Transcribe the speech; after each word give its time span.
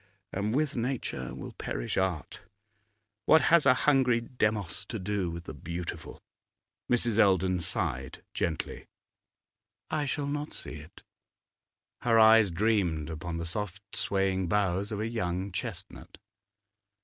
And 0.33 0.55
with 0.55 0.75
nature 0.75 1.35
will 1.35 1.51
perish 1.51 1.95
art. 1.95 2.39
What 3.27 3.39
has 3.53 3.67
a 3.67 3.75
hungry 3.75 4.19
Demos 4.19 4.83
to 4.85 4.97
do 4.97 5.29
with 5.29 5.43
the 5.43 5.53
beautiful?' 5.53 6.19
Mrs. 6.89 7.19
Eldon 7.19 7.59
sighed 7.59 8.23
gently. 8.33 8.87
'I 9.91 10.07
shall 10.07 10.25
not 10.25 10.53
see 10.53 10.71
it.' 10.77 11.03
Her 11.99 12.17
eyes 12.17 12.49
dreamed 12.49 13.11
upon 13.11 13.37
the 13.37 13.45
soft 13.45 13.95
swaying 13.95 14.47
boughs 14.47 14.91
of 14.91 14.99
a 14.99 15.07
young 15.07 15.51
chestnut. 15.51 16.17